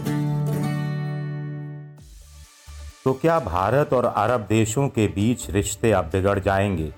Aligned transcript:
तो 3.04 3.12
क्या 3.12 3.40
भारत 3.40 3.92
और 3.92 4.04
अरब 4.04 4.40
देशों 4.40 4.88
के 4.88 5.06
बीच 5.06 5.50
रिश्ते 5.50 5.92
अब 5.92 6.04
बिगड़ 6.04 6.38
जाएँगे? 6.38 6.94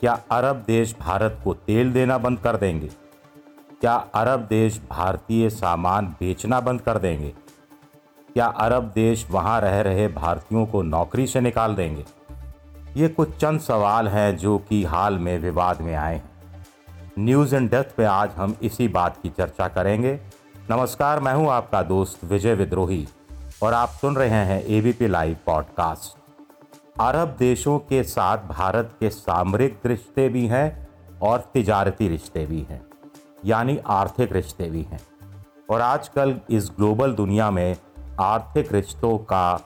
क्या 0.00 0.20
अरब 0.30 0.64
देश 0.66 0.96
भारत 1.00 1.40
को 1.44 1.54
तेल 1.54 1.92
देना 1.92 2.18
बंद 2.18 2.38
कर 2.38 2.56
देंगे? 2.56 2.88
क्या 3.80 3.94
अरब 4.14 4.40
देश 4.40 4.80
भारतीय 4.90 5.50
सामान 5.50 6.06
बेचना 6.06 6.60
बंद 6.60 6.80
कर 6.80 6.98
देंगे? 6.98 7.32
क्या 8.34 8.46
अरब 8.46 8.92
देश 8.94 9.26
वहाँ 9.30 9.60
रह 9.60 9.80
रहे 9.80 10.08
भारतीयों 10.08 10.66
को 10.66 10.82
नौकरी 10.82 11.26
से 11.26 11.40
निकाल 11.40 11.74
देंगे? 11.74 12.04
ये 12.96 13.08
कुछ 13.08 13.36
चंद 13.36 13.60
सवाल 13.60 14.08
हैं 14.08 14.36
जो 14.36 14.58
कि 14.58 14.84
हाल 14.84 15.18
में 15.18 15.38
विवाद 15.38 15.80
में 15.80 15.94
आए 15.94 16.14
हैं। 16.14 16.27
न्यूज़ 17.18 17.54
एंड 17.56 17.68
डेथ 17.70 17.84
पे 17.96 18.04
आज 18.04 18.30
हम 18.30 18.54
इसी 18.62 18.86
बात 18.88 19.16
की 19.22 19.28
चर्चा 19.28 19.66
करेंगे। 19.68 20.12
नमस्कार, 20.70 21.20
मैं 21.20 21.32
हूँ 21.34 21.48
आपका 21.50 21.82
दोस्त 21.82 22.22
विजय 22.24 22.54
विद्रोही 22.54 23.06
और 23.62 23.74
आप 23.74 23.88
सुन 24.00 24.16
रहे 24.16 24.44
हैं 24.44 24.62
एबीपी 24.66 25.08
लाइव 25.08 25.36
पॉडकास्ट 25.46 27.00
अरब 27.00 27.34
देशों 27.38 27.78
के 27.80 28.02
साथ 28.04 28.46
भारत 28.48 28.94
के 29.00 29.10
सामरिक 29.10 29.80
रिश्ते 29.86 30.28
भी 30.28 30.46
हैं 30.46 30.88
और 31.22 31.50
तिजारती 31.54 32.08
रिश्ते 32.08 32.46
भी 32.46 32.60
हैं, 32.70 32.80
यानी 33.44 33.78
आर्थिक 33.88 34.32
रिश्ते 34.32 34.70
भी 34.70 34.82
हैं। 34.82 35.00
और 35.70 35.80
आजकल 35.80 36.38
इस 36.50 36.70
ग्लोबल 36.76 37.14
दुनिया 37.14 37.50
में 37.50 37.76
आर्थिक 38.20 38.72
रिश्तों 38.72 39.16
का 39.18 39.60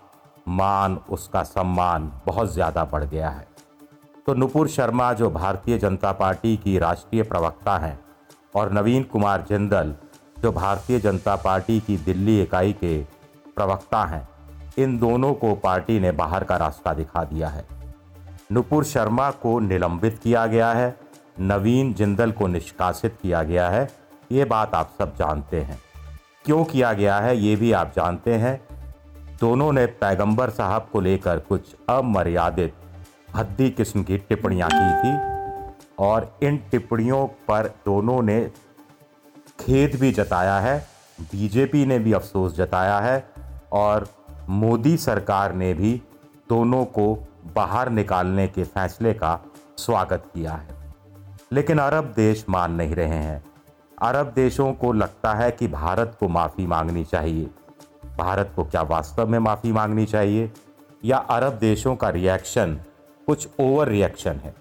मान, 0.48 0.98
उसका 1.10 1.42
सम्मान 1.44 2.12
बहुत 2.26 2.52
ज़्यादा 2.52 2.84
बढ़ 2.84 3.04
गया 3.04 3.30
है। 3.30 3.46
तो 4.26 4.34
नुपुर 4.34 4.68
शर्मा 4.68 5.12
जो 5.12 5.30
भारतीय 5.30 5.78
जनता 5.78 6.12
पार्टी 6.12 6.56
की 6.56 6.78
राष्ट्रीय 6.78 7.22
प्रवक्ता 7.22 7.76
हैं 7.78 8.00
और 8.54 8.72
नवीन 8.72 9.02
कुमार 9.02 9.44
जिंदल 9.48 9.94
जो 10.38 10.52
भारतीय 10.52 11.00
जनता 11.00 11.36
पार्टी 11.36 11.80
की 11.80 11.96
दिल्ली 11.96 12.42
इकाई 12.42 12.72
के 12.72 13.02
प्रवक्ता 13.56 14.04
हैं, 14.04 14.28
इन 14.78 14.98
दोनों 14.98 15.34
को 15.34 15.54
पार्टी 15.54 16.00
ने 16.00 16.12
बाहर 16.12 16.44
का 16.44 16.56
रास्ता 16.56 16.94
दिखा 16.94 17.24
दिया 17.24 17.48
है। 17.48 17.64
नुपुर 18.52 18.84
शर्मा 18.84 19.30
को 19.30 19.58
निलंबित 19.58 20.18
किया 20.22 20.46
गया 20.46 20.72
है, 20.72 20.96
नवीन 21.40 21.94
जिंदल 21.94 22.32
को 22.32 22.46
निष्कासित 22.46 23.18
किया 23.22 23.42
गया 23.42 23.68
है, 23.68 23.88
ये 24.32 24.44
बात 24.44 24.74
आप 24.74 24.90
सब 24.98 25.16
जानते 25.16 25.60
हैं। 25.60 25.78
क्यों 26.44 26.64
किया 26.64 26.92
गया 26.92 27.18
है, 27.18 27.36
ये 27.36 27.56
भी 27.56 27.72
आप 27.72 27.92
जानते 27.96 28.34
हैं। 28.34 28.60
दोनों 29.40 29.72
ने 29.72 29.86
पैगंबर 29.86 30.50
साहब 30.50 30.88
को 30.92 31.00
लेकर 31.00 31.38
कुछ 31.38 31.74
अमर्यादित 31.88 32.74
भद्दी 33.34 33.70
किस्म 33.70 34.02
की 34.02 34.18
टिप्पणियाँ 34.18 34.70
की 34.74 35.02
थी 35.02 35.32
और 35.98 36.38
इन 36.42 36.56
टिप्पणियों 36.70 37.26
पर 37.26 37.66
दोनों 37.66 38.22
ने 38.22 38.50
खेद 39.60 40.00
भी 40.00 40.12
जताया 40.12 40.58
है, 40.60 40.86
बीजेपी 41.20 41.86
ने 41.86 41.98
भी 41.98 42.12
अफसोस 42.12 42.56
जताया 42.56 42.98
है 42.98 43.30
और 43.72 44.08
मोदी 44.48 44.96
सरकार 44.96 45.54
ने 45.54 45.74
भी 45.74 46.02
दोनों 46.48 46.84
को 46.84 47.28
बाहर 47.54 47.88
निकालने 47.88 48.48
के 48.48 48.64
फैसले 48.64 49.14
का 49.14 49.40
स्वागत 49.78 50.24
किया 50.34 50.52
है। 50.52 50.94
लेकिन 51.52 51.78
अरब 51.78 52.04
देश 52.16 52.46
मान 52.48 52.72
नहीं 52.72 52.94
रहे 52.94 53.08
हैं। 53.08 53.44
अरब 54.02 54.32
देशों 54.34 54.72
को 54.72 54.92
लगता 54.92 55.34
है 55.34 55.50
कि 55.50 55.68
भारत 55.68 56.16
को 56.20 56.28
माफ़ी 56.28 56.66
मांगनी 56.66 57.04
चाहिए। 57.04 57.50
भारत 58.18 58.52
को 58.56 58.64
क्या 58.64 58.82
वास्तव 58.82 59.28
में 59.28 59.38
माफ़ी 59.38 59.72
मांगनी 59.72 60.06
चाहिए? 60.06 60.52
या 61.04 61.16
अरब 61.16 61.52
देशों 61.52 61.96
का 61.96 62.10
रिएक्शन 62.10 62.80
कुछ 63.26 63.48
ओवर 63.60 63.88
रिएक्शन 63.88 64.32
है। 64.32 64.54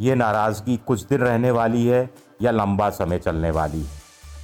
ये 0.00 0.14
नाराज़गी 0.14 0.76
कुछ 0.76 1.02
दिन 1.02 1.18
रहने 1.18 1.50
वाली 1.50 1.86
है 1.86 2.10
या 2.42 2.50
लंबा 2.50 2.90
समय 2.90 3.18
चलने 3.18 3.50
वाली 3.50 3.80
है। 3.80 4.00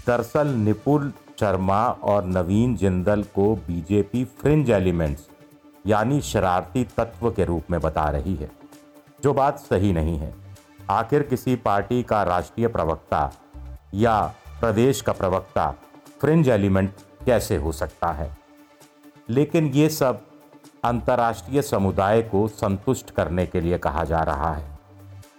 दरअसल 0.06 0.46
निपुल 0.46 1.12
शर्मा 1.40 1.88
और 1.88 2.24
नवीन 2.24 2.76
जिंदल 2.76 3.22
को 3.22 3.54
बीजेपी 3.56 4.24
फ्रिंज 4.24 4.70
एलिमेंट्स 4.70 5.28
यानी 5.86 6.20
शरारती 6.20 6.84
तत्व 6.84 7.30
के 7.30 7.44
रूप 7.44 7.64
में 7.70 7.80
बता 7.80 8.04
रही 8.04 8.34
है। 8.34 8.50
जो 9.22 9.32
बात 9.32 9.58
सही 9.58 9.92
नहीं 9.92 10.18
है। 10.18 10.34
आखिर 10.90 11.22
किसी 11.22 11.56
पार्टी 11.56 12.02
का 12.02 12.22
राष्ट्रीय 12.22 12.68
प्रवक्ता 12.68 13.32
या 13.94 14.34
प्रदेश 14.60 15.00
का 15.00 15.12
प्रवक्ता 15.12 15.74
फ्रिंज 16.20 16.48
एलिमेंट 16.48 16.94
कैसे 17.26 17.56
हो 17.56 17.72
सकता 17.72 18.12
है? 18.12 18.36
लेकिन 19.30 19.66
ये 19.66 19.88
सब 19.88 20.20
अंतर्राष्ट्रीय 20.84 21.62
समुदाय 21.62 22.22
को 22.22 22.46
संतुष्ट 22.48 23.10
करने 23.10 23.46
के 23.46 23.60
लिए 23.60 23.78
कहा 23.78 24.04
जा 24.04 24.22
रहा 24.22 24.52
है। 24.54 24.78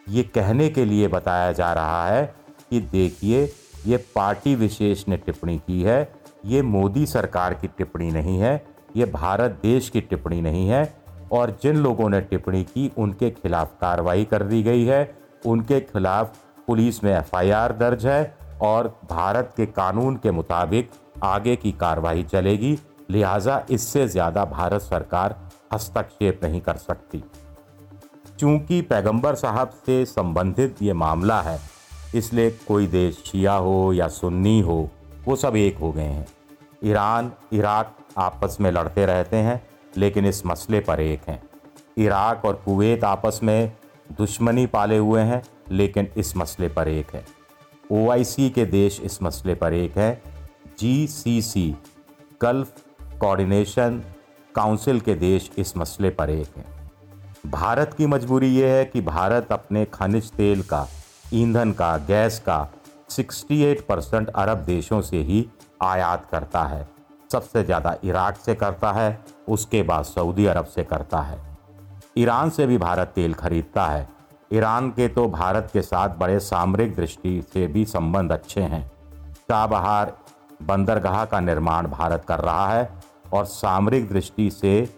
ये 0.09 0.23
कहने 0.23 0.69
के 0.69 0.85
लिए 0.85 1.07
बताया 1.07 1.51
जा 1.51 1.73
रहा 1.73 2.07
है 2.07 2.25
कि 2.69 2.79
देखिए, 2.81 3.43
ये 3.85 3.97
पार्टी 4.15 4.55
विशेष 4.55 5.07
ने 5.07 5.17
टिप्पणी 5.17 5.57
की 5.57 5.81
है, 5.81 6.13
ये 6.45 6.61
मोदी 6.61 7.05
सरकार 7.05 7.53
की 7.53 7.67
टिप्पणी 7.67 8.11
नहीं 8.11 8.37
है, 8.39 8.65
ये 8.95 9.05
भारत 9.05 9.59
देश 9.63 9.89
की 9.89 10.01
टिप्पणी 10.01 10.41
नहीं 10.41 10.67
है, 10.69 10.97
और 11.31 11.57
जिन 11.63 11.77
लोगों 11.77 12.09
ने 12.09 12.21
टिप्पणी 12.21 12.63
की, 12.63 12.91
उनके 12.97 13.29
खिलाफ 13.31 13.71
कार्रवाई 13.81 14.25
कर 14.25 14.43
दी 14.43 14.63
गई 14.63 14.85
है। 14.85 15.17
उनके 15.45 15.79
खिलाफ 15.79 16.37
पुलिस 16.67 17.03
में 17.03 17.11
एफआईआर 17.11 17.71
दर्ज 17.71 18.05
है 18.07 18.37
और 18.61 18.87
भारत 19.09 19.53
के 19.57 19.65
कानून 19.65 20.15
के 20.15 20.31
मुताबिक 20.31 20.89
आगे 21.23 21.55
की 21.55 21.71
कार्रवाई 21.71 22.23
चलेगी। 22.23 22.77
लिहाजा 23.09 23.61
इससे 23.69 24.07
ज़्यादा 24.07 24.45
भारत 24.45 24.81
सरकार 24.81 25.35
हस्तक्षेप 25.73 26.39
नहीं 26.43 26.61
कर 26.61 26.77
सकती। 26.77 27.23
चूँकि 28.39 28.81
पैगंबर 28.81 29.35
साहब 29.35 29.69
से 29.85 30.03
संबंधित 30.05 30.81
ये 30.81 30.93
मामला 30.95 31.41
है, 31.41 31.59
इसलिए 32.15 32.49
कोई 32.67 32.87
देश 32.87 33.23
शिया 33.25 33.53
हो 33.53 33.93
या 33.93 34.07
सुन्नी 34.09 34.59
हो, 34.59 34.89
वो 35.25 35.35
सब 35.35 35.55
एक 35.55 35.77
हो 35.77 35.91
गए 35.91 36.03
हैं। 36.03 36.27
ईरान, 36.83 37.31
इराक 37.53 37.95
आपस 38.17 38.57
में 38.61 38.71
लड़ते 38.71 39.05
रहते 39.05 39.37
हैं, 39.37 39.61
लेकिन 39.97 40.25
इस 40.25 40.45
मसले 40.45 40.79
पर 40.79 40.99
एक 40.99 41.21
हैं। 41.27 41.41
इराक 41.97 42.45
और 42.45 42.61
कुवैत 42.65 43.03
आपस 43.03 43.39
में 43.43 43.71
दुश्मनी 44.17 44.65
पाले 44.67 44.97
हुए 44.97 45.21
हैं, 45.21 45.41
लेकिन 45.71 46.07
इस 46.17 46.35
मसले 46.37 46.67
पर 46.69 46.87
एक 46.87 47.13
है। 47.13 47.25
ओआईसी 47.93 48.49
के 48.49 48.65
देश 48.65 48.99
इस 49.01 49.21
मसले 49.23 49.55
पर 49.55 49.73
एक 49.73 49.97
है। 49.97 50.21
G 50.79 51.07
C 51.07 51.41
C, 51.41 51.75
gulf 52.41 52.83
coordination 53.19 54.01
council 54.55 54.99
के 54.99 55.13
देश 55.15 55.49
इस 55.57 55.75
मसले 55.77 56.09
पर 56.09 56.29
एक 56.29 56.57
हैं। 56.57 56.65
भारत 57.45 57.93
की 57.93 58.05
मजबूरी 58.05 58.47
ये 58.49 58.69
है 58.69 58.83
कि 58.85 59.01
भारत 59.01 59.51
अपने 59.51 59.85
खनिज 59.85 60.31
तेल 60.31 60.61
का, 60.63 60.87
ईंधन 61.33 61.71
का, 61.71 61.97
गैस 61.97 62.39
का 62.39 62.67
68 63.09 63.81
परसेंट 63.81 64.29
अरब 64.29 64.57
देशों 64.57 65.01
से 65.01 65.17
ही 65.17 65.45
आयात 65.83 66.27
करता 66.31 66.63
है। 66.63 66.87
सबसे 67.31 67.63
ज़्यादा 67.63 67.95
इराक 68.03 68.37
से 68.37 68.55
करता 68.55 68.91
है, 68.91 69.19
उसके 69.49 69.81
बाद 69.83 70.05
सऊदी 70.05 70.45
अरब 70.45 70.65
से 70.65 70.83
करता 70.83 71.21
है। 71.21 71.39
ईरान 72.17 72.49
से 72.49 72.65
भी 72.67 72.77
भारत 72.77 73.11
तेल 73.15 73.33
खरीदता 73.33 73.85
है। 73.85 74.07
ईरान 74.53 74.89
के 74.89 75.07
तो 75.07 75.27
भारत 75.29 75.69
के 75.73 75.81
साथ 75.81 76.17
बड़े 76.17 76.39
सामरिक 76.39 76.95
दृष्टि 76.95 77.41
से 77.53 77.65
भी 77.67 77.85
संबंध 77.85 78.31
अच्छे 78.31 78.61
हैं। 78.61 78.85
चाबहार 79.49 80.15
बंदरगाह 80.59 81.23
का 81.25 81.39
निर्माण 81.39 81.87
भारत 81.87 82.23
कर 82.27 82.39
रहा 82.39 82.67
है 82.67 82.89
और 83.33 83.45
सामरिक 83.45 84.09
दृष्टि 84.09 84.49
से 84.51 84.89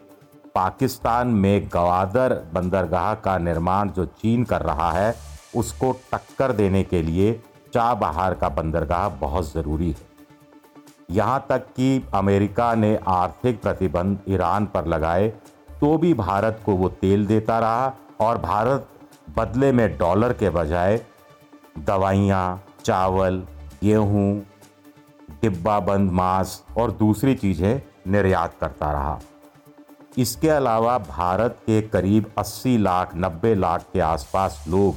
पाकिस्तान 0.56 1.28
में 1.28 1.70
गवादर 1.74 2.34
बंदरगाह 2.54 3.14
का 3.16 3.38
निर्माण 3.38 3.90
जो 3.90 4.06
चीन 4.06 4.44
कर 4.44 4.62
रहा 4.62 4.92
है, 4.92 5.16
उसको 5.56 5.92
टक्कर 6.14 6.52
देने 6.52 6.84
के 6.84 7.02
लिए 7.02 7.40
चाबहार 7.74 8.34
का 8.34 8.50
बंदरगाह 8.50 9.08
बहुत 9.18 9.52
ज़रूरी 9.54 9.90
है। 9.90 10.08
यहाँ 11.12 11.46
तक 11.50 11.66
कि 11.76 12.04
अमेरिका 12.14 12.74
ने 12.76 12.98
आर्थिक 13.08 13.62
प्रतिबंध 13.62 14.20
ईरान 14.30 14.66
पर 14.66 14.86
लगाए 14.86 15.28
तो 15.80 15.98
भी 15.98 16.14
भारत 16.14 16.60
को 16.66 16.76
वो 16.76 16.90
तेल 17.02 17.26
देता 17.28 17.60
रहा 17.60 17.94
और 18.22 18.38
भारत 18.38 18.88
बदले 19.38 19.72
में 19.72 19.98
डॉलर 19.98 20.34
के 20.34 20.50
बजाय 20.50 21.02
दवाइयाँ, 21.80 22.64
चावल, 22.84 23.44
गेहूँ 23.84 24.42
डिब्बा 25.42 25.80
बंद, 25.80 26.12
मांस 26.12 26.64
और 26.78 26.92
दूसरी 26.92 27.36
चीज़ें 27.36 27.82
निर्यात 28.08 28.56
करता 28.62 28.92
रहा। 28.92 29.20
इसके 30.18 30.50
अलावा 30.50 30.98
भारत 31.00 31.58
के 31.66 31.82
करीब 31.84 32.32
80 32.38 32.78
लाख 32.78 33.16
90 33.16 33.54
लाख 33.56 33.86
के 33.94 34.00
आसपास 34.02 34.64
लोग 34.68 34.96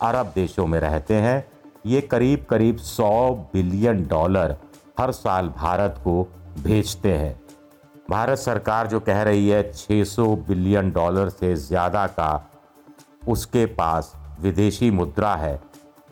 अरब 0.00 0.32
देशों 0.34 0.66
में 0.66 0.78
रहते 0.80 1.14
हैं। 1.16 1.44
ये 1.86 2.00
करीब 2.02 2.44
करीब 2.50 2.78
100 2.78 3.30
बिलियन 3.52 4.06
डॉलर 4.08 4.56
हर 4.98 5.12
साल 5.12 5.48
भारत 5.56 6.00
को 6.04 6.22
भेजते 6.58 7.12
हैं। 7.12 7.34
भारत 8.10 8.38
सरकार 8.38 8.86
जो 8.86 9.00
कह 9.00 9.22
रही 9.22 9.48
है 9.48 9.62
600 9.72 10.34
बिलियन 10.48 10.90
डॉलर 10.90 11.28
से 11.30 11.54
ज़्यादा 11.56 12.06
का 12.08 12.30
उसके 13.28 13.66
पास 13.74 14.12
विदेशी 14.40 14.90
मुद्रा 14.90 15.34
है। 15.36 15.60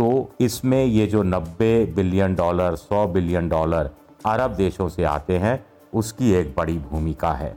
तो 0.01 0.31
इसमें 0.41 0.85
ये 0.85 1.07
जो 1.07 1.23
90 1.23 1.87
बिलियन 1.95 2.35
डॉलर 2.35 2.77
100 2.77 3.07
बिलियन 3.07 3.49
डॉलर 3.49 3.91
अरब 4.27 4.51
देशों 4.51 4.89
से 4.89 5.05
आते 5.05 5.39
हैं, 5.39 5.65
उसकी 5.95 6.31
एक 6.33 6.55
बड़ी 6.57 6.79
भूमिका 6.79 7.33
है। 7.33 7.57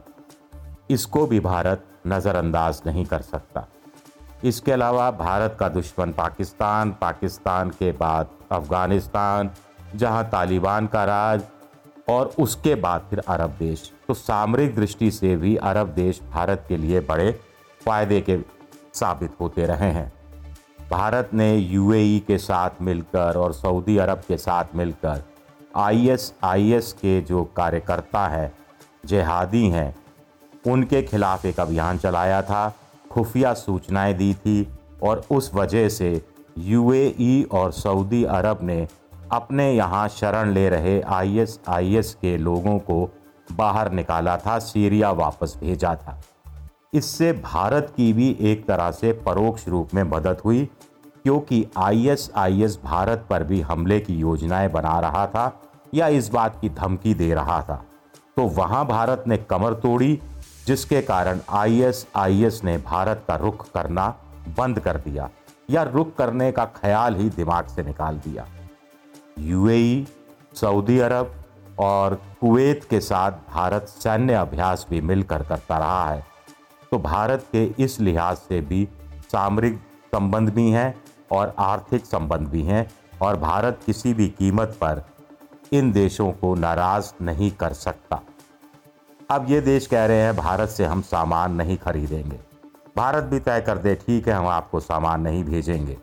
इसको 0.90 1.26
भी 1.28 1.40
भारत 1.40 1.86
नज़रअंदाज 2.08 2.82
नहीं 2.86 3.06
कर 3.06 3.22
सकता। 3.22 3.66
इसके 4.44 4.72
अलावा 4.72 5.10
भारत 5.12 5.56
का 5.60 5.70
दुश्मन 5.70 6.12
पाकिस्तान 6.12 6.92
पाकिस्तान 6.92 7.70
के 7.70 7.92
बाद 7.92 8.30
अफ़गानिस्तान, 8.52 9.52
जहाँ 9.96 10.24
तालिबान 10.30 10.88
का 10.88 11.04
राज 11.04 11.44
और 12.10 12.34
उसके 12.40 12.76
बाद 12.76 13.06
फिर 13.10 13.20
अरब 13.20 13.56
देश। 13.60 13.92
तो 14.08 14.14
सामरिक 14.14 14.76
दृष्टि 14.76 15.12
से 15.12 15.36
भी 15.36 15.56
अरब 15.56 15.88
देश 15.88 16.22
भारत 16.32 16.66
के 16.68 16.78
लिए 16.78 17.00
बड़े 17.00 17.32
फ़ायदे 17.86 18.22
के 18.22 18.38
साबित 18.94 19.40
होते 19.40 19.66
रहे 19.66 19.92
हैं। 19.92 20.12
भारत 20.92 21.30
ने 21.34 21.56
यूएई 21.56 22.24
के 22.28 22.38
साथ 22.38 22.70
मिलकर 22.82 23.38
और 23.38 23.54
सऊदी 23.54 23.98
अरब 23.98 24.22
के 24.28 24.38
साथ 24.38 24.76
मिलकर 24.76 25.24
आईएसआईएस 25.76 26.94
के 26.94 27.22
जो 27.22 27.44
कार्यकर्ता 27.44 28.28
हैं, 28.28 28.54
जिहादी 29.06 29.70
हैं, 29.70 29.96
उनके 30.68 31.02
खिलाफ 31.04 31.46
एक 31.46 31.60
अभियान 31.60 31.98
चलाया 31.98 32.42
था, 32.42 32.76
खुफिया 33.12 33.54
सूचनाएँ 33.54 34.14
दी 34.14 34.34
थी 34.34 34.68
और 35.04 35.24
उस 35.32 35.54
वजह 35.54 35.90
से 35.90 36.26
यूएई 36.58 37.44
और 37.52 37.72
सऊदी 37.72 38.24
अरब 38.24 38.60
ने 38.62 38.88
अपने 39.32 39.72
यहाँ 39.74 40.08
शरण 40.08 40.52
ले 40.54 40.70
रहे 40.70 41.02
आईएसआईएस 41.02 42.14
के 42.22 42.38
लोगों 42.38 42.80
को 42.80 43.10
बाहर 43.52 43.92
निकाला 43.92 44.38
था, 44.38 44.60
सीरिया 44.60 45.12
वापस 45.12 45.58
भेजा 45.60 45.96
था। 45.96 46.22
इससे 46.94 47.32
भारत 47.34 47.94
की 47.98 48.12
भी 48.14 48.38
एक 48.40 48.66
तरह 48.68 48.92
से 48.92 49.12
परोक्ष 49.26 49.68
रूप 49.68 49.94
में 49.94 50.04
मदद 50.04 50.42
हुई, 50.46 50.70
क्योंकि 51.24 51.66
आईएसआईएस 51.78 52.80
भारत 52.84 53.26
पर 53.30 53.44
भी 53.44 53.62
हमले 53.62 54.00
की 54.00 54.16
योजनाएँ 54.16 54.70
बना 54.70 55.00
रहा 55.00 55.26
था 55.28 55.52
या 55.94 56.08
इस 56.08 56.30
बात 56.30 56.60
की 56.62 56.70
धमकी 56.70 57.14
दे 57.14 57.34
रहा 57.34 57.62
था। 57.62 57.84
तो 58.38 58.44
वहाँ 58.44 58.86
भारत 58.86 59.24
ने 59.28 59.38
कमर 59.38 59.74
तोड़ी, 59.74 60.20
जिसके 60.68 61.02
कारण 61.02 61.40
आईएसआईएस 61.50 62.62
ने 62.64 62.78
भारत 62.78 63.24
का 63.28 63.36
रुख 63.36 63.66
करना 63.72 64.08
बंद 64.58 64.80
कर 64.80 64.98
दिया 64.98 65.30
या 65.70 65.84
रुख 65.84 66.16
करने 66.16 66.52
का 66.52 66.66
ख्याल 66.66 67.16
ही 67.16 67.30
दिमाग 67.30 67.68
से 67.68 67.84
निकाल 67.84 68.18
दिया। 68.18 68.46
यूएई 69.40 70.06
सऊदी 70.56 71.00
अरब 71.00 71.34
और 71.80 72.16
कुवैत 72.42 72.84
के 72.84 73.00
साथ 73.00 73.32
भारत 73.54 73.88
सैन्य 73.90 74.34
अभ्यास 74.34 74.86
भी 74.90 75.02
मिलकर 75.02 75.44
करता 75.44 75.78
रहा 75.78 76.10
है। 76.10 76.33
तो 76.94 76.98
भारत 77.00 77.46
के 77.52 77.64
इस 77.84 78.00
लिहाज 78.00 78.38
से 78.38 78.60
भी 78.62 78.88
सामरिक 79.32 79.78
संबंध 80.14 80.50
भी 80.50 80.70
हैं 80.72 80.94
और 81.32 81.54
आर्थिक 81.60 82.06
संबंध 82.06 82.48
भी 82.48 82.62
हैं 82.62 82.86
और 83.22 83.38
भारत 83.38 83.80
किसी 83.86 84.14
भी 84.14 84.28
कीमत 84.30 84.78
पर 84.82 85.02
इन 85.74 85.92
देशों 85.92 86.32
को 86.32 86.54
नाराज़ 86.56 87.12
नहीं 87.22 87.50
कर 87.52 87.74
सकता। 87.74 88.20
अब 89.30 89.46
ये 89.50 89.62
देश 89.62 89.88
कह 89.88 90.06
रहे 90.06 90.18
हैं, 90.18 90.36
भारत 90.36 90.70
से 90.70 90.86
हम 90.86 91.02
सामान 91.02 91.56
नहीं 91.56 91.78
खरीदेंगे। 91.78 92.40
भारत 92.98 93.24
भी 93.24 93.40
तय 93.40 93.62
कर 93.62 93.78
दे, 93.78 93.96
ठीक 93.98 94.28
है, 94.28 94.34
हम 94.34 94.48
आपको 94.48 94.80
सामान 94.82 95.22
नहीं 95.22 95.44
भेजेंगे। 95.44 95.98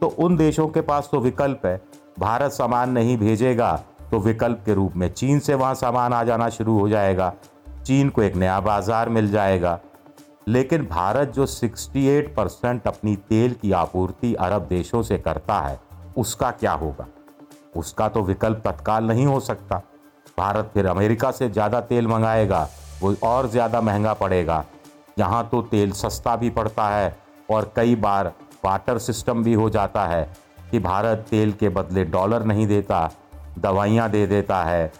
तो 0.00 0.06
उन 0.06 0.36
देशों 0.36 0.68
के 0.68 0.80
पास 0.82 1.08
तो 1.12 1.20
विकल्प 1.20 1.66
है। 1.66 1.80
भारत 2.18 2.52
सामान 2.52 2.90
नहीं 2.90 3.18
भेजेगा 3.18 3.74
तो 4.10 4.20
विकल्प 4.20 4.62
के 4.66 4.74
रूप 4.74 4.96
में 4.96 5.12
चीन 5.12 5.40
से 5.40 5.54
वहाँ 5.54 5.74
सामान 5.76 6.12
आ 6.12 6.22
जाना 6.24 6.48
शुरू 6.50 6.78
हो 6.78 6.88
जाएगा। 6.88 7.32
चीन 7.84 8.08
को 8.08 8.22
एक 8.22 8.36
नया 8.36 8.60
बाज़ार 8.62 9.08
मिल 9.08 9.30
जाएगा। 9.30 9.78
लेकिन 10.48 10.86
भारत 10.86 11.32
जो 11.32 11.46
68 11.46 12.28
परसेंट 12.36 12.86
अपनी 12.86 13.14
तेल 13.28 13.54
की 13.54 13.72
आपूर्ति 13.72 14.32
अरब 14.36 14.66
देशों 14.68 15.02
से 15.02 15.18
करता 15.18 15.58
है, 15.60 15.78
उसका 16.16 16.50
क्या 16.52 16.72
होगा? 16.72 17.06
उसका 17.76 18.08
तो 18.08 18.22
विकल्प 18.22 18.62
तत्काल 18.64 19.04
नहीं 19.04 19.26
हो 19.26 19.38
सकता। 19.40 19.82
भारत 20.38 20.70
फिर 20.74 20.86
अमेरिका 20.86 21.30
से 21.30 21.48
ज़्यादा 21.50 21.80
तेल 21.82 22.06
मंगाएगा, 22.06 22.68
वो 23.02 23.14
और 23.22 23.48
ज़्यादा 23.48 23.80
महँगा 23.80 24.12
पड़ेगा। 24.14 24.64
यहाँ 25.18 25.48
तो 25.52 25.62
तेल 25.64 25.92
सस्ता 25.92 26.36
भी 26.36 26.50
पड़ता 26.50 26.88
है 26.88 27.16
और 27.50 27.72
कई 27.76 27.94
बार 27.96 28.32
वाटर 28.64 28.98
सिस्टम 28.98 29.42
भी 29.44 29.54
हो 29.54 29.68
जाता 29.70 30.06
है 30.06 30.22
कि 30.70 30.78
भारत 30.80 31.26
तेल 31.30 31.52
के 31.52 31.68
बदले 31.70 32.04
डॉलर 32.06 32.44
नहीं 32.44 32.66
देता, 32.66 33.10
दवाइयाँ 33.58 34.10
दे 34.10 34.26
देता 34.26 34.62
है, 34.64 34.92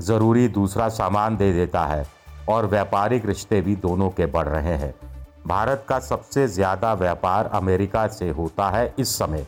ज़रूरी 0.00 0.48
दूसरा 0.50 0.88
सामान 0.90 1.36
दे 1.36 1.52
देता 1.52 1.84
है। 1.86 2.06
और 2.48 2.66
व्यापारिक 2.66 3.26
रिश्ते 3.26 3.60
भी 3.60 3.76
दोनों 3.76 4.08
के 4.10 4.26
बढ़ 4.26 4.48
रहे 4.48 4.74
हैं। 4.74 4.94
भारत 5.46 5.84
का 5.88 5.98
सबसे 6.00 6.46
ज़्यादा 6.48 6.92
व्यापार 6.94 7.46
अमेरिका 7.54 8.06
से 8.08 8.28
होता 8.30 8.68
है 8.70 8.94
इस 8.98 9.16
समय। 9.18 9.46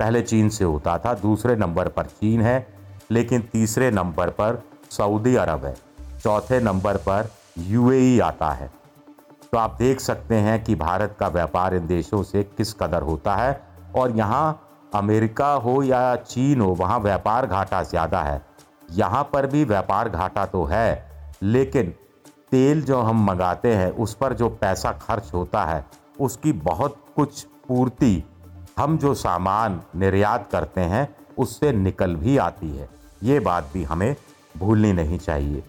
पहले 0.00 0.22
चीन 0.22 0.48
से 0.48 0.64
होता 0.64 0.96
था, 0.98 1.14
दूसरे 1.14 1.56
नंबर 1.56 1.88
पर 1.88 2.06
चीन 2.06 2.40
है, 2.42 2.66
लेकिन 3.10 3.40
तीसरे 3.42 3.90
नंबर 3.90 4.30
पर 4.30 4.62
सऊदी 4.90 5.34
अरब 5.36 5.64
है, 5.64 5.74
चौथे 6.22 6.60
नंबर 6.60 6.96
पर 6.98 7.30
यूएई 7.60 8.18
आता 8.20 8.50
है। 8.50 8.70
तो 9.52 9.58
आप 9.58 9.76
देख 9.78 10.00
सकते 10.00 10.34
हैं 10.36 10.62
कि 10.64 10.74
भारत 10.76 11.16
का 11.20 11.28
व्यापार 11.28 11.74
इन 11.74 11.86
देशों 11.86 12.22
से 12.22 12.42
किस 12.56 12.72
कदर 12.74 13.02
होता 13.02 13.34
है, 13.36 13.60
और 13.96 14.16
यहाँ 14.16 14.66
अमेरिका 14.94 15.52
हो 15.54 15.82
या 15.82 16.14
चीन 16.16 16.60
हो, 16.60 16.74
वहाँ 16.74 16.98
व्यापार 17.00 17.46
घाटा 17.46 17.82
ज़्यादा 17.82 18.22
है। 18.22 18.40
यहाँ 18.90 19.22
पर 19.32 19.46
भी 19.46 19.64
व्यापार 19.64 20.08
घाटा 20.08 20.44
तो 20.46 20.64
है, 20.64 21.08
लेकिन 21.42 21.92
तेल 22.52 22.82
जो 22.82 23.00
हम 23.00 23.24
मंगाते 23.24 23.74
हैं, 23.74 23.90
उस 23.90 24.14
पर 24.14 24.32
जो 24.32 24.48
पैसा 24.50 24.92
खर्च 24.92 25.30
होता 25.34 25.64
है, 25.64 25.84
उसकी 26.20 26.52
बहुत 26.52 26.96
कुछ 27.16 27.42
पूर्ति 27.68 28.22
हम 28.78 28.96
जो 28.98 29.14
सामान 29.14 29.80
निर्यात 29.96 30.48
करते 30.52 30.80
हैं, 30.80 31.08
उससे 31.38 31.72
निकल 31.72 32.14
भी 32.16 32.36
आती 32.36 32.70
है। 32.70 32.88
ये 33.22 33.38
बात 33.40 33.70
भी 33.74 33.82
हमें 33.82 34.14
भूलनी 34.56 34.92
नहीं 34.92 35.18
चाहिए। 35.18 35.62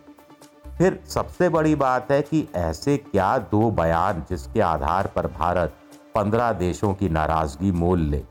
फिर 0.77 0.99
सबसे 1.07 1.49
बड़ी 1.49 1.75
बात 1.75 2.11
है 2.11 2.21
कि 2.21 2.47
ऐसे 2.55 2.97
क्या 2.97 3.37
दो 3.51 3.69
बयान 3.71 4.23
जिसके 4.29 4.61
आधार 4.61 5.07
पर 5.07 5.27
भारत 5.29 5.75
पंद्रह 6.15 6.51
देशों 6.53 6.93
की 6.93 7.09
नाराज़गी 7.09 7.71
मोल 7.71 7.99
ले, 7.99 8.23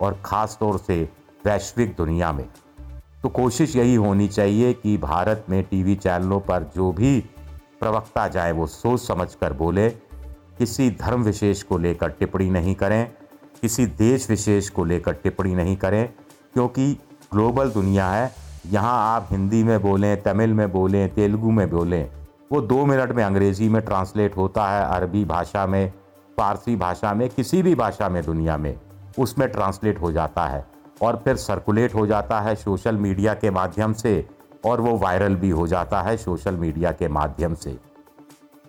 और 0.00 0.20
ख़ास 0.24 0.56
तौर 0.60 0.78
से 0.78 1.02
वैश्विक 1.44 1.94
दुनिया 1.96 2.32
में। 2.32 2.46
तो 3.22 3.28
कोशिश 3.28 3.76
यही 3.76 3.94
होनी 3.94 4.28
चाहिए 4.28 4.72
कि 4.72 4.96
भारत 4.98 5.46
में 5.48 5.62
टीवी 5.64 5.94
चैनलों 5.96 6.40
पर 6.40 6.70
जो 6.76 6.90
भी 6.92 7.24
प्रवक्ता 7.80 8.26
जाए 8.28 8.52
वो 8.52 8.66
सोच 8.66 9.00
समझ 9.00 9.34
कर 9.34 9.52
बोले, 9.52 9.88
किसी 10.58 10.90
धर्म 10.90 11.22
विशेष 11.22 11.62
को 11.62 11.78
लेकर 11.78 12.08
टिप्पणी 12.10 12.50
नहीं 12.50 12.74
करें, 12.74 13.06
किसी 13.62 13.86
देश 13.86 14.28
विशेष 14.30 14.68
को 14.68 14.84
लेकर 14.84 15.12
टिप्पणी 15.12 15.54
नहीं 15.54 15.76
करें, 15.76 16.06
क्योंकि 16.54 16.92
ग्लोबल 17.32 17.70
दुनिया 17.70 18.08
है, 18.08 18.30
यहाँ 18.66 19.14
आप 19.14 19.28
हिंदी 19.30 19.62
में 19.64 19.80
बोलें, 19.82 20.22
तमिल 20.22 20.52
में 20.52 20.70
बोलें, 20.72 21.08
तेलुगु 21.14 21.50
में 21.50 21.68
बोलें, 21.70 22.10
वो 22.52 22.60
दो 22.60 22.84
मिनट 22.86 23.12
में 23.12 23.22
अंग्रेज़ी 23.24 23.68
में 23.68 23.80
ट्रांसलेट 23.82 24.36
होता 24.36 24.68
है, 24.68 24.84
अरबी 24.86 25.24
भाषा 25.24 25.66
में 25.66 25.92
फारसी 26.38 26.76
भाषा 26.76 27.12
में, 27.14 27.28
किसी 27.28 27.62
भी 27.62 27.74
भाषा 27.74 28.08
में 28.08 28.22
दुनिया 28.24 28.56
में, 28.56 28.74
उसमें 29.18 29.48
ट्रांसलेट 29.48 30.00
हो 30.00 30.12
जाता 30.12 30.46
है 30.46 30.64
और 31.02 31.20
फिर 31.24 31.36
सर्कुलेट 31.36 31.94
हो 31.94 32.06
जाता 32.06 32.40
है 32.40 32.54
सोशल 32.54 32.96
मीडिया 32.96 33.34
के 33.34 33.50
माध्यम 33.50 33.92
से। 33.92 34.26
और 34.66 34.80
वो 34.80 34.96
वायरल 34.98 35.34
भी 35.36 35.50
हो 35.50 35.66
जाता 35.66 36.00
है 36.02 36.16
सोशल 36.16 36.56
मीडिया 36.56 36.92
के 36.92 37.08
माध्यम 37.10 37.54
से। 37.54 37.76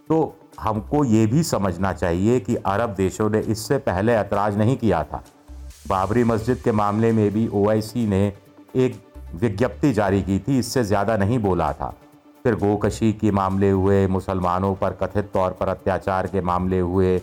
तो 0.10 0.38
हमको 0.60 1.04
ये 1.06 1.26
भी 1.26 1.44
समझना 1.44 1.92
चाहिए 1.94 2.40
कि 2.40 2.56
अरब 2.56 2.94
देशों 2.96 3.30
ने 3.30 3.40
इससे 3.42 3.78
पहले 3.80 4.14
ऐतराज़ 4.14 4.58
नहीं 4.58 4.78
किया 4.78 5.04
था। 5.04 5.24
बाबरी 5.88 6.24
मस्जिद 6.24 6.58
के 6.58 6.72
मामले 6.74 7.12
में 7.12 7.30
भी 7.34 7.48
ओ 7.48 7.66
ने 7.98 8.26
एक 8.76 9.02
विज्ञप्ति 9.36 9.92
जारी 9.94 10.22
की 10.22 10.40
थी, 10.40 10.58
इससे 10.60 10.84
ज़्यादा 10.84 11.18
नहीं 11.18 11.40
बोला 11.40 11.72
था। 11.74 11.94
फिर 12.44 12.56
गोकशी 12.56 13.12
के 13.14 13.32
मामले 13.32 13.70
हुए, 13.70 14.06
मुसलमानों 14.08 14.74
पर 14.76 14.94
कथित 14.94 15.30
तौर 15.34 15.52
पर 15.52 15.68
अत्याचार 15.68 16.28
के 16.28 16.42
मामले 16.42 16.80
हुए, 16.80 17.22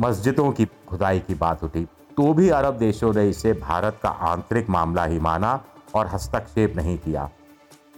मस्जिदों 0.00 0.50
की 0.52 0.64
खुदाई 0.88 1.20
की 1.20 1.34
बात 1.36 1.64
उठी 1.64 1.86
तो 2.16 2.32
भी 2.34 2.48
अरब 2.50 2.76
देशों 2.78 3.12
ने 3.14 3.28
इसे 3.28 3.52
भारत 3.52 3.98
का 4.02 4.08
आंतरिक 4.08 4.68
मामला 4.70 5.04
ही 5.04 5.18
माना 5.20 5.52
और 5.94 6.06
हस्तक्षेप 6.06 6.76
नहीं 6.76 6.96
किया। 6.98 7.28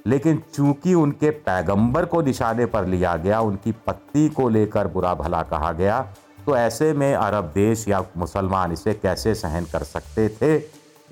लेकिन 0.06 0.42
चूँकि 0.54 0.94
उनके 0.94 1.30
पैगंबर 1.30 2.04
को 2.04 2.20
निशाने 2.22 2.66
पर 2.66 2.86
लिया 2.86 3.16
गया, 3.16 3.40
उनकी 3.40 3.72
पत्नी 3.86 4.28
को 4.28 4.48
लेकर 4.48 4.86
बुरा 4.86 5.14
भला 5.14 5.42
कहा 5.42 5.72
गया 5.72 6.00
तो 6.46 6.56
ऐसे 6.56 6.92
में 6.92 7.14
अरब 7.14 7.44
देश 7.54 7.86
या 7.88 8.02
मुसलमान 8.16 8.72
इसे 8.72 8.92
कैसे 8.94 9.34
सहन 9.34 9.64
कर 9.64 9.82
सकते 9.82 10.28
थे? 10.32 10.56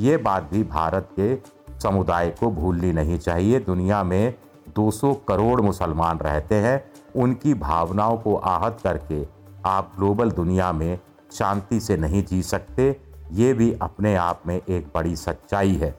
ये 0.00 0.16
बात 0.16 0.48
भी 0.52 0.62
भारत 0.64 1.08
के 1.18 1.36
समुदाय 1.80 2.30
को 2.30 2.50
भूलनी 2.50 2.92
नहीं 2.92 3.18
चाहिए। 3.18 3.60
दुनिया 3.60 4.02
में 4.04 4.34
200 4.76 5.12
करोड़ 5.28 5.60
मुसलमान 5.60 6.18
रहते 6.18 6.54
हैं। 6.54 6.84
उनकी 7.16 7.54
भावनाओं 7.54 8.16
को 8.16 8.36
आहत 8.36 8.78
करके 8.84 9.22
आप 9.66 9.92
ग्लोबल 9.96 10.30
दुनिया 10.30 10.72
में 10.72 10.98
शांति 11.32 11.80
से 11.80 11.96
नहीं 11.96 12.24
जी 12.24 12.42
सकते, 12.42 12.96
ये 13.32 13.52
भी 13.52 13.72
अपने 13.82 14.14
आप 14.16 14.42
में 14.46 14.56
एक 14.56 14.86
बड़ी 14.94 15.16
सच्चाई 15.16 15.74
है। 15.74 15.94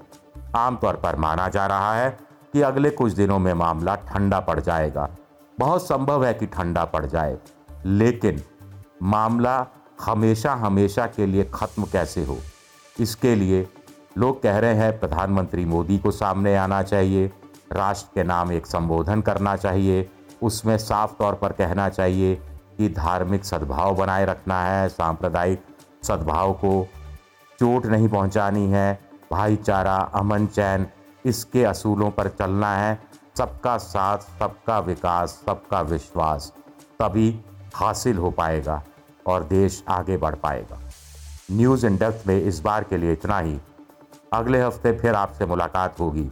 आमतौर 0.55 0.95
पर 0.95 1.15
माना 1.15 1.47
जा 1.47 1.65
रहा 1.67 1.93
है 1.95 2.17
कि 2.55 2.61
अगले 2.61 2.89
कुछ 2.89 3.13
दिनों 3.13 3.37
में 3.39 3.53
मामला 3.53 3.95
ठंडा 4.03 4.39
पड़ 4.39 4.59
जाएगा। 4.59 5.07
बहुत 5.57 5.87
संभव 5.87 6.23
है 6.25 6.33
कि 6.33 6.45
ठंडा 6.47 6.85
पड़ 6.85 7.05
जाए, 7.05 7.37
लेकिन 7.85 8.41
मामला 9.03 9.65
हमेशा 10.01 10.53
हमेशा 10.53 11.07
के 11.07 11.25
लिए 11.25 11.43
ख़त्म 11.53 11.83
कैसे 11.83 12.23
हो? 12.23 12.37
इसके 12.95 13.35
लिए 13.35 13.67
लोग 14.17 14.41
कह 14.43 14.57
रहे 14.59 14.75
हैं, 14.75 14.99
प्रधानमंत्री 14.99 15.65
मोदी 15.65 15.97
को 15.97 16.11
सामने 16.11 16.55
आना 16.55 16.81
चाहिए, 16.83 17.31
राष्ट्र 17.71 18.09
के 18.15 18.23
नाम 18.23 18.51
एक 18.51 18.67
संबोधन 18.67 19.21
करना 19.21 19.55
चाहिए, 19.57 20.09
उसमें 20.41 20.77
साफ़ 20.77 21.17
तौर 21.19 21.33
पर 21.33 21.51
कहना 21.53 21.89
चाहिए 21.89 22.35
कि 22.77 22.89
धार्मिक 22.89 23.45
सद्भाव 23.45 23.95
बनाए 23.95 24.25
रखना 24.25 24.63
है, 24.63 24.89
सांप्रदायिक 24.89 25.63
सद्भाव 26.03 26.53
को 26.55 26.87
चोट 27.59 27.85
नहीं 27.85 28.09
पहुंचानी 28.09 28.67
है, 28.67 28.99
भाईचारा, 29.31 29.95
अमन 29.95 30.47
चैन 30.47 30.87
इसके 31.25 31.63
असूलों 31.63 32.09
पर 32.11 32.27
चलना 32.29 32.75
है। 32.75 32.99
सबका 33.37 33.77
साथ, 33.77 34.17
सबका 34.39 34.79
विकास, 34.79 35.29
सबका 35.45 35.81
विश्वास, 35.81 36.51
तभी 36.99 37.39
हासिल 37.75 38.17
हो 38.17 38.31
पाएगा 38.31 38.83
और 39.27 39.43
देश 39.43 39.83
आगे 39.89 40.17
बढ़ 40.17 40.35
पाएगा। 40.35 40.79
न्यूज़ 41.51 41.85
इन 41.85 41.97
डेप्थ 41.97 42.27
में 42.27 42.41
इस 42.41 42.59
बार 42.59 42.83
के 42.83 42.97
लिए 42.97 43.13
इतना 43.13 43.39
ही। 43.39 43.57
अगले 44.33 44.61
हफ़्ते 44.61 44.91
फिर 44.99 45.15
आपसे 45.15 45.45
मुलाकात 45.45 45.99
होगी। 45.99 46.29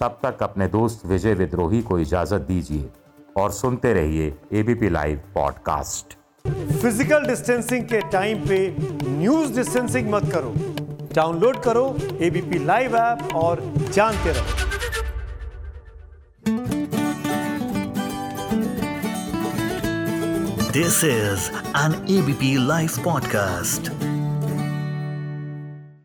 तब 0.00 0.18
तक 0.22 0.42
अपने 0.42 0.66
दोस्त 0.68 1.06
विजय 1.06 1.34
विद्रोही 1.34 1.82
को 1.82 1.98
इजाज़त 1.98 2.40
दीजिए 2.40 2.90
और 3.36 3.50
सुनते 3.52 3.92
रहिए 3.92 4.34
ABP 4.52 4.88
live 4.88 5.20
podcast 5.34 6.16
physical 6.82 7.26
distancing 7.26 7.84
के 7.84 8.00
टाइम 8.10 8.46
पे 8.48 8.76
न्यूज़ 9.08 9.54
डिस्टेंसिंग 9.54 10.10
मत 10.10 10.30
करो। 10.32 10.73
डाउनलोड 11.14 11.62
करो 11.62 11.84
एबीपी 12.20 12.64
लाइव 12.64 12.96
ऐप 12.96 13.34
और 13.34 13.62
जानते 13.92 14.32
रहो 14.32 14.62
this 20.72 21.04
is 21.04 21.50
an 21.84 21.94
ABP 22.18 22.56
live 22.66 22.90
podcast. 23.06 24.03